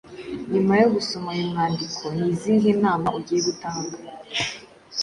Nyuma 0.51 0.73
yo 0.81 0.87
gusoma 0.95 1.27
uyu 1.35 1.49
mwandiko 1.51 2.03
ni 2.17 2.25
izihe 2.31 2.69
nama 2.83 3.07
ugiye 3.17 3.39
gutanga 3.47 3.95